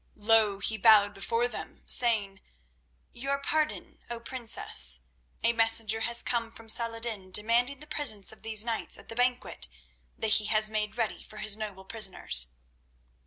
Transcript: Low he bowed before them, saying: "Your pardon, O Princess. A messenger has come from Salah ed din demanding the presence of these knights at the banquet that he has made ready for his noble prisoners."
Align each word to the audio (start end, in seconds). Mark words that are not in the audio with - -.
Low 0.15 0.57
he 0.57 0.77
bowed 0.79 1.13
before 1.13 1.47
them, 1.47 1.83
saying: 1.85 2.41
"Your 3.13 3.37
pardon, 3.39 3.99
O 4.09 4.19
Princess. 4.19 5.01
A 5.43 5.53
messenger 5.53 5.99
has 5.99 6.23
come 6.23 6.49
from 6.49 6.69
Salah 6.69 6.97
ed 6.97 7.03
din 7.03 7.29
demanding 7.31 7.81
the 7.81 7.85
presence 7.85 8.31
of 8.31 8.41
these 8.41 8.65
knights 8.65 8.97
at 8.97 9.09
the 9.09 9.15
banquet 9.15 9.67
that 10.17 10.29
he 10.29 10.45
has 10.45 10.71
made 10.71 10.97
ready 10.97 11.21
for 11.23 11.37
his 11.37 11.55
noble 11.55 11.85
prisoners." 11.85 12.47